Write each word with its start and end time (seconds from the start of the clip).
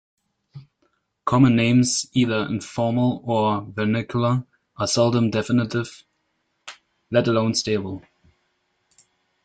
Common 1.25 1.55
names, 1.55 2.07
either 2.13 2.47
informal 2.47 3.21
or 3.23 3.61
vernacular, 3.61 4.43
are 4.75 4.87
seldom 4.87 5.29
definitive, 5.29 6.03
let 7.11 7.27
alone 7.27 7.53
stable. 7.53 8.01